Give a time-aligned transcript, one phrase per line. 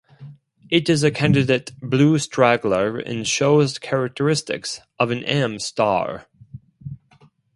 [0.71, 6.25] It is a candidate blue straggler and shows characteristics of an Am star.